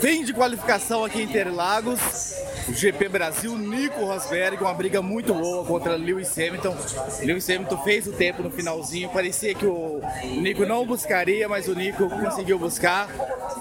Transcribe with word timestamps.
Fim 0.00 0.24
de 0.24 0.32
qualificação 0.32 1.04
aqui 1.04 1.20
em 1.20 1.24
Interlagos. 1.24 2.00
GP 2.68 3.08
Brasil, 3.08 3.56
Nico 3.56 4.04
Rosberg, 4.04 4.62
uma 4.62 4.74
briga 4.74 5.00
muito 5.00 5.32
boa 5.32 5.64
contra 5.64 5.96
Lewis 5.96 6.36
Hamilton. 6.36 6.76
Lewis 7.22 7.48
Hamilton 7.48 7.78
fez 7.78 8.06
o 8.06 8.12
tempo 8.12 8.42
no 8.42 8.50
finalzinho, 8.50 9.08
parecia 9.08 9.54
que 9.54 9.64
o 9.64 10.00
Nico 10.22 10.66
não 10.66 10.84
buscaria, 10.84 11.48
mas 11.48 11.66
o 11.66 11.74
Nico 11.74 12.08
conseguiu 12.08 12.58
buscar. 12.58 13.08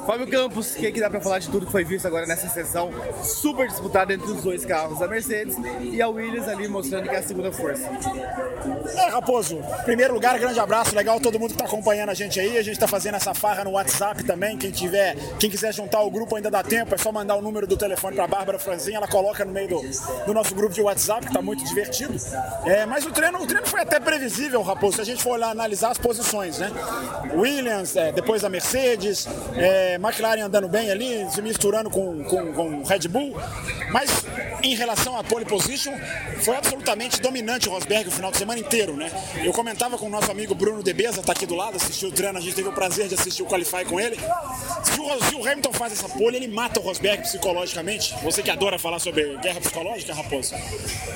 Fábio 0.07 0.25
Campos, 0.25 0.73
o 0.73 0.77
que, 0.77 0.89
que 0.89 1.02
dá 1.02 1.09
para 1.09 1.20
falar 1.20 1.39
de 1.39 1.50
tudo 1.50 1.66
que 1.66 1.71
foi 1.71 1.84
visto 1.84 2.07
agora 2.07 2.25
nessa 2.25 2.48
sessão 2.48 2.89
super 3.21 3.68
disputada 3.68 4.13
entre 4.13 4.31
os 4.31 4.41
dois 4.41 4.63
carros 4.63 4.99
da 4.99 5.07
Mercedes 5.07 5.57
e 5.81 6.02
a 6.02 6.07
Williams 6.07 6.48
ali 6.48 6.66
mostrando 6.66 7.09
que 7.09 7.16
é 7.16 7.20
a 7.20 7.23
segunda 7.23 7.52
força? 7.52 7.84
É, 8.95 9.09
Raposo, 9.09 9.59
primeiro 9.84 10.13
lugar, 10.13 10.39
grande 10.39 10.62
abraço, 10.62 10.95
legal 10.95 11.20
todo 11.20 11.38
mundo 11.38 11.49
que 11.49 11.55
está 11.55 11.66
acompanhando 11.66 12.09
a 12.09 12.13
gente 12.13 12.39
aí. 12.39 12.57
A 12.57 12.63
gente 12.63 12.75
está 12.75 12.88
fazendo 12.88 13.16
essa 13.16 13.34
farra 13.34 13.66
no 13.66 13.71
WhatsApp 13.71 14.23
também. 14.23 14.57
Quem 14.57 14.71
tiver, 14.71 15.17
quem 15.38 15.49
quiser 15.49 15.73
juntar 15.73 16.02
o 16.02 16.09
grupo 16.09 16.38
ainda 16.38 16.49
dá 16.49 16.63
tempo, 16.63 16.95
é 16.95 16.98
só 16.98 17.12
mandar 17.12 17.35
o 17.35 17.41
número 17.41 17.67
do 17.67 17.76
telefone 17.76 18.16
para 18.16 18.27
Bárbara 18.27 18.58
Franzinha, 18.58 18.98
ela 18.98 19.09
coloca 19.09 19.44
no 19.44 19.52
meio 19.52 19.67
do, 19.67 19.81
do 20.26 20.34
nosso 20.34 20.55
grupo 20.55 20.73
de 20.73 20.81
WhatsApp, 20.81 21.21
que 21.21 21.27
está 21.27 21.41
muito 21.41 21.66
divertido. 21.66 22.16
É, 22.66 22.85
mas 22.85 23.05
o 23.05 23.12
treino, 23.12 23.41
o 23.41 23.45
treino 23.45 23.67
foi 23.67 23.81
até 23.81 23.99
previsível, 23.99 24.62
Raposo, 24.62 24.95
se 24.95 25.02
a 25.02 25.05
gente 25.05 25.21
for 25.21 25.31
olhar, 25.31 25.49
analisar 25.49 25.91
as 25.91 25.98
posições, 25.98 26.59
né? 26.59 26.71
Williams, 27.35 27.98
é, 27.98 28.13
depois 28.13 28.45
a 28.45 28.49
Mercedes, 28.49 29.27
é, 29.53 29.96
McLaren 29.97 30.41
andando 30.41 30.67
bem 30.67 30.91
ali, 30.91 31.29
se 31.31 31.41
misturando 31.41 31.89
com, 31.89 32.23
com, 32.23 32.53
com 32.53 32.83
Red 32.83 33.07
Bull. 33.07 33.35
Mas 33.91 34.25
em 34.71 34.76
relação 34.76 35.17
à 35.17 35.23
pole 35.23 35.45
position, 35.45 35.94
foi 36.41 36.55
absolutamente 36.55 37.21
dominante 37.21 37.70
o 37.70 37.71
Rosberg 37.71 38.09
o 38.09 38.12
final 38.12 38.31
de 38.31 38.38
semana 38.38 38.59
inteiro, 38.59 38.95
né? 38.95 39.12
Eu 39.43 39.53
comentava 39.53 39.98
com 39.98 40.07
o 40.07 40.09
nosso 40.09 40.31
amigo 40.31 40.53
Bruno 40.53 40.84
Debeza, 40.84 41.21
tá 41.21 41.31
aqui 41.31 41.45
do 41.45 41.55
lado, 41.55 41.77
assistiu 41.77 42.09
o 42.09 42.12
treino, 42.12 42.38
a 42.38 42.41
gente 42.41 42.55
teve 42.55 42.67
o 42.67 42.73
prazer 42.73 43.07
de 43.07 43.16
assistir 43.16 43.43
o 43.43 43.45
Qualify 43.45 43.85
com 43.85 43.99
ele. 43.99 44.17
Se 44.84 44.99
o, 44.99 45.23
se 45.23 45.35
o 45.35 45.48
Hamilton 45.48 45.73
faz 45.73 45.93
essa 45.93 46.09
pole, 46.09 46.35
ele 46.35 46.48
mata 46.48 46.80
o 46.80 46.84
Rosberg 46.84 47.21
psicologicamente. 47.21 48.13
Você 48.23 48.43
que 48.43 48.52
adora 48.52 48.77
falar 48.77 48.99
sobre 48.99 49.38
guerra 49.38 49.60
psicológica, 49.60 50.13
Raposo. 50.13 50.54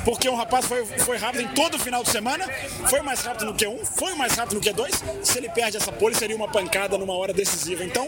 Porque 0.06 0.28
o 0.30 0.36
rapaz 0.36 0.66
foi, 0.66 0.86
foi 0.86 1.18
rápido 1.18 1.42
em 1.42 1.48
todo 1.50 1.76
o 1.76 1.80
final 1.80 2.04
de 2.04 2.10
semana, 2.10 2.48
foi 2.90 3.02
mais 3.02 3.22
rápido 3.22 3.46
no 3.46 3.54
Q1, 3.54 3.86
foi 3.86 4.16
mais 4.16 4.34
rápido 4.34 4.56
no 4.56 4.62
Q2. 4.62 5.24
Se 5.24 5.38
ele 5.38 5.50
perde 5.50 5.78
essa 5.78 5.92
pole, 5.92 6.16
seria 6.16 6.36
uma 6.36 6.48
pancada 6.48 6.98
numa 6.98 7.14
hora 7.14 7.34
decisiva. 7.34 7.84
Então, 7.84 8.08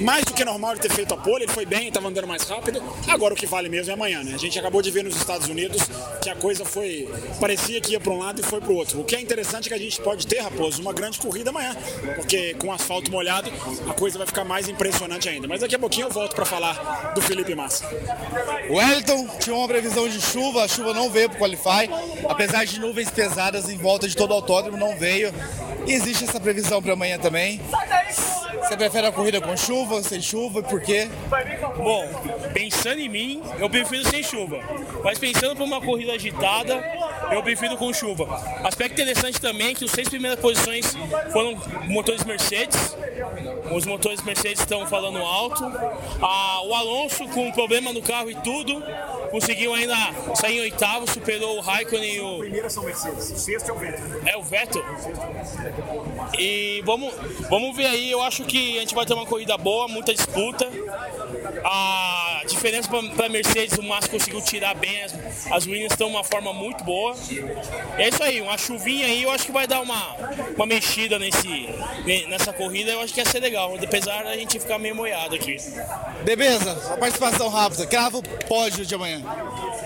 mais 0.00 0.24
do 0.24 0.32
que 0.32 0.44
normal 0.44 0.72
ele 0.72 0.80
ter 0.80 0.92
feito 0.92 1.12
a 1.12 1.16
pole, 1.16 1.44
ele 1.44 1.52
foi 1.52 1.66
bem, 1.66 1.88
estava 1.88 2.08
andando 2.08 2.26
mais 2.26 2.42
rápido. 2.42 2.82
Agora 3.08 3.34
o 3.34 3.36
que 3.36 3.46
vale 3.46 3.68
mesmo 3.68 3.90
é 3.90 3.94
amanhã, 3.94 4.22
né? 4.22 4.34
A 4.34 4.38
gente 4.38 4.58
acabou 4.58 4.75
de 4.82 4.90
ver 4.90 5.04
nos 5.04 5.16
Estados 5.16 5.48
Unidos 5.48 5.82
que 6.22 6.30
a 6.30 6.36
coisa 6.36 6.64
foi. 6.64 7.08
parecia 7.40 7.80
que 7.80 7.92
ia 7.92 8.00
para 8.00 8.12
um 8.12 8.18
lado 8.18 8.40
e 8.40 8.44
foi 8.44 8.60
para 8.60 8.72
o 8.72 8.74
outro. 8.74 9.00
O 9.00 9.04
que 9.04 9.14
é 9.14 9.20
interessante 9.20 9.66
é 9.66 9.68
que 9.68 9.74
a 9.74 9.78
gente 9.78 10.00
pode 10.00 10.26
ter, 10.26 10.40
Raposo, 10.40 10.80
uma 10.82 10.92
grande 10.92 11.18
corrida 11.18 11.50
amanhã, 11.50 11.76
porque 12.16 12.54
com 12.54 12.72
asfalto 12.72 13.10
molhado 13.10 13.50
a 13.88 13.94
coisa 13.94 14.18
vai 14.18 14.26
ficar 14.26 14.44
mais 14.44 14.68
impressionante 14.68 15.28
ainda. 15.28 15.46
Mas 15.46 15.60
daqui 15.60 15.74
a 15.74 15.78
pouquinho 15.78 16.06
eu 16.06 16.10
volto 16.10 16.34
para 16.34 16.44
falar 16.44 17.12
do 17.14 17.22
Felipe 17.22 17.54
Massa. 17.54 17.86
Wellington 18.68 19.28
tinha 19.38 19.54
uma 19.54 19.68
previsão 19.68 20.08
de 20.08 20.20
chuva, 20.20 20.64
a 20.64 20.68
chuva 20.68 20.92
não 20.92 21.10
veio 21.10 21.28
para 21.28 21.36
o 21.36 21.40
Qualify, 21.40 21.90
apesar 22.28 22.64
de 22.64 22.80
nuvens 22.80 23.10
pesadas 23.10 23.68
em 23.68 23.76
volta 23.76 24.08
de 24.08 24.16
todo 24.16 24.30
o 24.30 24.34
autódromo, 24.34 24.76
não 24.76 24.96
veio. 24.96 25.32
E 25.86 25.92
existe 25.92 26.24
essa 26.24 26.40
previsão 26.40 26.82
para 26.82 26.94
amanhã 26.94 27.18
também. 27.18 27.60
Você 28.62 28.76
prefere 28.76 29.06
a 29.06 29.12
corrida 29.12 29.40
com 29.40 29.56
chuva, 29.56 30.02
sem 30.02 30.20
chuva 30.20 30.60
e 30.60 30.62
por 30.62 30.80
quê? 30.80 31.08
Bom, 31.76 32.04
pensando 32.52 33.00
em 33.00 33.08
mim, 33.08 33.42
eu 33.58 33.68
prefiro 33.68 34.08
sem 34.08 34.22
chuva. 34.22 34.58
Mas 35.04 35.18
pensando 35.18 35.54
para 35.54 35.64
uma 35.64 35.80
corrida 35.80 36.12
agitada, 36.12 36.82
eu 37.30 37.42
prefiro 37.42 37.76
com 37.76 37.92
chuva. 37.92 38.24
Aspecto 38.64 38.92
interessante 39.00 39.40
também 39.40 39.68
é 39.68 39.74
que 39.74 39.84
os 39.84 39.90
seis 39.90 40.08
primeiras 40.08 40.38
posições 40.40 40.94
foram 41.32 41.56
motores 41.84 42.24
Mercedes. 42.24 42.96
Os 43.72 43.84
motores 43.84 44.22
Mercedes 44.22 44.60
estão 44.60 44.86
falando 44.86 45.18
alto. 45.18 45.64
Ah, 46.22 46.60
o 46.64 46.74
Alonso, 46.74 47.26
com 47.28 47.50
problema 47.52 47.92
no 47.92 48.02
carro 48.02 48.30
e 48.30 48.34
tudo, 48.36 48.82
conseguiu 49.36 49.74
ainda 49.74 49.94
sair 50.34 50.56
em 50.56 50.60
oitavo, 50.62 51.10
superou 51.10 51.58
o 51.58 51.60
Raikkonen 51.60 52.14
e 52.14 52.20
o. 52.20 52.38
Primeira 52.38 52.70
são 52.70 52.82
Mercedes, 52.82 53.30
o 53.30 53.36
sexto 53.36 53.70
é 53.70 53.72
o 53.72 53.78
Vettel. 53.78 54.22
É 54.24 54.36
o 54.36 54.42
Vettel. 54.42 54.84
E 56.38 56.82
vamos, 56.86 57.12
vamos 57.50 57.76
ver 57.76 57.86
aí, 57.86 58.10
eu 58.10 58.22
acho 58.22 58.44
que 58.44 58.78
a 58.78 58.80
gente 58.80 58.94
vai 58.94 59.04
ter 59.04 59.12
uma 59.12 59.26
corrida 59.26 59.58
boa, 59.58 59.88
muita 59.88 60.14
disputa. 60.14 60.66
A 61.64 62.25
diferença 62.46 62.88
para 62.88 63.26
a 63.26 63.28
Mercedes, 63.28 63.76
o 63.78 63.82
Massa 63.82 64.08
conseguiu 64.08 64.40
tirar 64.40 64.74
bem, 64.74 65.02
as, 65.02 65.14
as 65.50 65.66
Williams 65.66 65.92
estão 65.92 66.08
uma 66.08 66.24
forma 66.24 66.52
muito 66.52 66.82
boa. 66.84 67.14
É 67.98 68.08
isso 68.08 68.22
aí, 68.22 68.40
uma 68.40 68.56
chuvinha 68.56 69.06
aí, 69.06 69.22
eu 69.22 69.30
acho 69.30 69.46
que 69.46 69.52
vai 69.52 69.66
dar 69.66 69.80
uma, 69.80 70.16
uma 70.54 70.66
mexida 70.66 71.18
nesse, 71.18 71.68
nessa 72.28 72.52
corrida, 72.52 72.92
eu 72.92 73.00
acho 73.00 73.12
que 73.12 73.20
ia 73.20 73.26
ser 73.26 73.40
legal, 73.40 73.74
apesar 73.82 74.24
da 74.24 74.36
gente 74.36 74.58
ficar 74.58 74.78
meio 74.78 74.94
moiado 74.94 75.34
aqui. 75.34 75.56
Beleza, 76.24 76.72
a 76.92 76.96
participação 76.96 77.48
rápida, 77.48 77.86
crava 77.86 78.18
o 78.18 78.22
pódio 78.22 78.84
de 78.84 78.94
amanhã. 78.94 79.22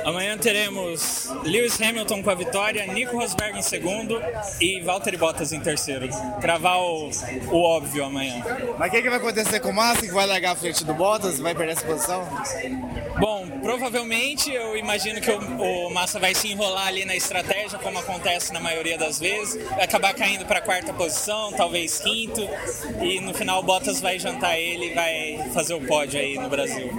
Amanhã 0.05 0.39
teremos 0.39 1.29
Lewis 1.45 1.81
Hamilton 1.81 2.23
com 2.23 2.31
a 2.31 2.35
vitória, 2.35 2.87
Nico 2.87 3.17
Rosberg 3.17 3.59
em 3.59 3.63
segundo 3.63 4.21
e 4.61 4.81
Valtteri 4.81 5.17
Bottas 5.17 5.53
em 5.53 5.61
terceiro. 5.61 6.09
Cravar 6.41 6.79
o, 6.79 7.11
o 7.51 7.63
óbvio 7.63 8.05
amanhã. 8.05 8.43
Mas 8.79 8.89
o 8.89 8.91
que, 8.91 9.03
que 9.03 9.11
vai 9.11 9.19
acontecer 9.19 9.61
com 9.61 9.69
o 9.69 9.75
Massa, 9.75 10.03
que 10.03 10.13
vai 10.13 10.27
largar 10.27 10.53
à 10.53 10.57
frente 10.57 10.85
do 10.85 10.95
Bottas, 10.95 11.39
vai 11.39 11.55
perder 11.55 11.73
essa 11.73 11.87
posição? 11.87 12.27
Bom, 13.19 13.47
provavelmente 13.63 14.53
eu 14.53 14.77
imagino 14.77 15.21
que 15.21 15.31
o, 15.31 15.87
o, 15.87 15.91
Massa 15.91 16.19
vai 16.19 16.35
se 16.35 16.49
enrolar 16.49 16.87
ali 16.87 17.05
na 17.05 17.15
estratégia, 17.15 17.79
como 17.79 17.99
acontece 17.99 18.53
na 18.53 18.61
maioria 18.61 18.97
das 18.97 19.19
vezes, 19.19 19.63
vai 19.71 19.85
acabar 19.85 20.15
caindo 20.15 20.47
para 20.47 20.59
a 20.59 20.63
quarta 20.63 20.93
posição, 20.93 21.53
talvez 21.53 21.99
quinto, 21.99 22.41
e 23.03 23.21
no 23.21 23.35
final 23.35 23.61
o 23.61 23.63
Bottas 23.63 24.01
vai 24.01 24.19
jantar 24.19 24.59
ele 24.59 24.87
e 24.87 24.95
vai 24.95 25.51
fazer 25.53 25.75
o 25.75 25.81
pódio 25.87 26.21
aí 26.21 26.39
no 26.39 26.49
Brasil. 26.49 26.91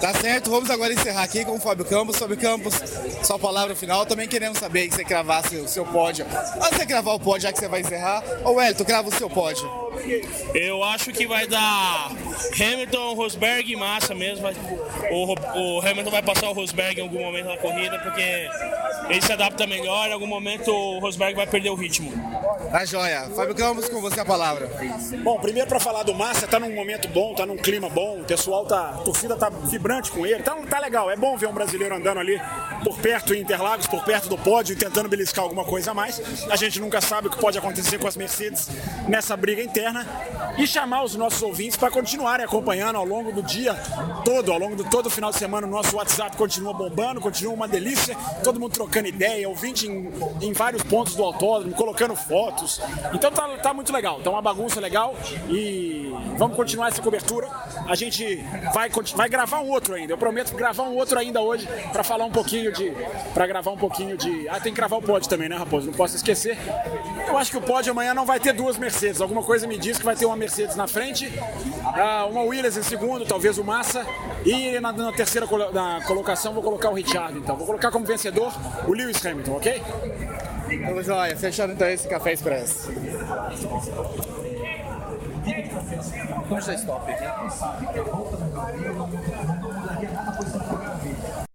Tá 0.00 0.12
certo, 0.14 0.50
vamos 0.50 0.70
agora 0.70 0.92
encerrar 0.92 1.22
aqui 1.22 1.44
com 1.44 1.56
o 1.56 1.60
Fábio 1.60 1.84
Campos. 1.84 2.16
Fábio 2.18 2.36
Campos, 2.36 2.74
sua 3.22 3.38
palavra 3.38 3.74
final. 3.74 4.04
Também 4.04 4.28
queremos 4.28 4.58
saber 4.58 4.88
que 4.88 4.94
você 4.94 5.04
cravasse 5.04 5.56
o 5.56 5.68
seu 5.68 5.84
pódio. 5.86 6.26
Antes 6.56 6.70
de 6.70 6.76
você 6.76 6.86
cravar 6.86 7.14
o 7.14 7.20
pódio, 7.20 7.42
já 7.42 7.52
que 7.52 7.58
você 7.58 7.68
vai 7.68 7.80
encerrar, 7.80 8.22
ô 8.44 8.60
Elton, 8.60 8.84
crava 8.84 9.08
o 9.08 9.14
seu 9.14 9.30
pódio. 9.30 9.79
Eu 10.54 10.82
acho 10.82 11.12
que 11.12 11.26
vai 11.26 11.46
dar 11.46 12.10
Hamilton, 12.58 13.14
Rosberg 13.14 13.72
e 13.72 13.76
Massa 13.76 14.14
mesmo. 14.14 14.48
O, 15.10 15.34
o 15.58 15.80
Hamilton 15.80 16.10
vai 16.10 16.22
passar 16.22 16.48
o 16.48 16.52
Rosberg 16.52 17.00
em 17.00 17.02
algum 17.02 17.20
momento 17.20 17.46
da 17.46 17.56
corrida, 17.56 17.98
porque 17.98 18.48
ele 19.08 19.22
se 19.22 19.32
adapta 19.32 19.66
melhor. 19.66 20.08
Em 20.08 20.12
algum 20.12 20.26
momento 20.26 20.70
o 20.70 20.98
Rosberg 20.98 21.34
vai 21.34 21.46
perder 21.46 21.70
o 21.70 21.74
ritmo. 21.74 22.12
Tá 22.70 22.84
joia. 22.84 23.28
Fábio 23.34 23.54
Campos, 23.54 23.88
com 23.88 24.00
você 24.00 24.20
a 24.20 24.24
palavra. 24.24 24.70
Bom, 25.22 25.38
primeiro 25.38 25.68
para 25.68 25.80
falar 25.80 26.02
do 26.02 26.14
Massa, 26.14 26.46
tá 26.46 26.60
num 26.60 26.74
momento 26.74 27.08
bom, 27.08 27.34
tá 27.34 27.44
num 27.44 27.56
clima 27.56 27.88
bom, 27.88 28.20
o 28.20 28.24
pessoal 28.24 28.64
tá, 28.64 28.90
a 28.90 28.98
torcida 28.98 29.36
tá 29.36 29.48
vibrante 29.48 30.10
com 30.10 30.24
ele, 30.24 30.38
então 30.38 30.64
tá 30.66 30.78
legal, 30.78 31.10
é 31.10 31.16
bom 31.16 31.36
ver 31.36 31.46
um 31.46 31.52
brasileiro 31.52 31.96
andando 31.96 32.20
ali 32.20 32.40
por 32.84 32.98
perto 32.98 33.34
em 33.34 33.40
Interlagos, 33.40 33.86
por 33.86 34.04
perto 34.04 34.28
do 34.28 34.38
pódio, 34.38 34.76
tentando 34.76 35.08
beliscar 35.08 35.44
alguma 35.44 35.64
coisa 35.64 35.90
a 35.90 35.94
mais. 35.94 36.20
A 36.50 36.56
gente 36.56 36.80
nunca 36.80 37.00
sabe 37.00 37.28
o 37.28 37.30
que 37.30 37.38
pode 37.38 37.58
acontecer 37.58 37.98
com 37.98 38.06
as 38.06 38.16
Mercedes 38.16 38.68
nessa 39.08 39.36
briga 39.36 39.62
interna 39.62 40.06
e 40.58 40.66
chamar 40.66 41.04
os 41.04 41.14
nossos 41.14 41.42
ouvintes 41.42 41.76
para 41.76 41.90
continuarem 41.90 42.44
acompanhando 42.44 42.96
ao 42.96 43.04
longo 43.04 43.32
do 43.32 43.42
dia 43.42 43.74
todo, 44.24 44.52
ao 44.52 44.58
longo 44.58 44.76
de 44.76 44.84
todo 44.90 45.06
o 45.06 45.10
final 45.10 45.30
de 45.30 45.38
semana, 45.38 45.66
o 45.66 45.70
nosso 45.70 45.96
WhatsApp 45.96 46.36
continua 46.36 46.72
bombando, 46.72 47.20
continua 47.20 47.54
uma 47.54 47.68
delícia, 47.68 48.16
todo 48.44 48.58
mundo 48.58 48.72
trocando 48.72 49.08
ideia, 49.08 49.48
ouvinte 49.48 49.86
em, 49.86 50.10
em 50.40 50.52
vários 50.52 50.82
pontos 50.82 51.14
do 51.14 51.22
autódromo, 51.22 51.74
colocando 51.74 52.14
fotos. 52.14 52.80
Então 53.12 53.30
tá, 53.30 53.48
tá 53.58 53.74
muito 53.74 53.92
legal, 53.92 54.20
tá 54.20 54.30
uma 54.30 54.42
bagunça 54.42 54.80
legal 54.80 55.14
e 55.48 56.09
vamos 56.36 56.56
continuar 56.56 56.88
essa 56.88 57.02
cobertura. 57.02 57.48
A 57.88 57.94
gente 57.94 58.44
vai, 58.72 58.90
vai 59.14 59.28
gravar 59.28 59.60
um 59.60 59.68
outro 59.68 59.94
ainda. 59.94 60.12
Eu 60.12 60.18
prometo 60.18 60.54
gravar 60.54 60.84
um 60.84 60.94
outro 60.96 61.18
ainda 61.18 61.40
hoje 61.40 61.68
para 61.92 62.02
falar 62.02 62.24
um 62.24 62.30
pouquinho 62.30 62.72
de. 62.72 62.92
para 63.34 63.46
gravar 63.46 63.70
um 63.70 63.76
pouquinho 63.76 64.16
de. 64.16 64.48
Ah, 64.48 64.60
tem 64.60 64.72
que 64.72 64.76
gravar 64.76 64.96
o 64.96 65.02
pódio 65.02 65.28
também, 65.28 65.48
né, 65.48 65.56
Raposo? 65.56 65.86
Não 65.86 65.94
posso 65.94 66.16
esquecer. 66.16 66.58
Eu 67.26 67.36
acho 67.36 67.50
que 67.50 67.56
o 67.56 67.62
pódio 67.62 67.92
amanhã 67.92 68.14
não 68.14 68.26
vai 68.26 68.40
ter 68.40 68.52
duas 68.52 68.76
Mercedes. 68.76 69.20
Alguma 69.20 69.42
coisa 69.42 69.66
me 69.66 69.78
diz 69.78 69.98
que 69.98 70.04
vai 70.04 70.16
ter 70.16 70.26
uma 70.26 70.36
Mercedes 70.36 70.76
na 70.76 70.86
frente, 70.86 71.32
ah, 71.84 72.26
uma 72.30 72.42
Williams 72.42 72.76
em 72.76 72.82
segundo, 72.82 73.24
talvez 73.24 73.58
o 73.58 73.64
Massa. 73.64 74.06
E 74.44 74.78
na, 74.80 74.92
na 74.92 75.12
terceira 75.12 75.46
na 75.72 76.00
colocação 76.06 76.52
vou 76.52 76.62
colocar 76.62 76.90
o 76.90 76.94
Richard, 76.94 77.36
então. 77.38 77.56
Vou 77.56 77.66
colocar 77.66 77.90
como 77.90 78.04
vencedor 78.04 78.52
o 78.86 78.92
Lewis 78.92 79.24
Hamilton, 79.24 79.56
ok? 79.56 79.82
Vamos 80.86 81.06
lá, 81.06 81.26
fechando 81.36 81.72
então 81.72 81.88
esse 81.88 82.06
café 82.08 82.32
expresso. 82.32 82.90
Vamos 86.48 86.66
dar 86.66 86.74
stop 86.74 87.10
aqui. 87.10 87.24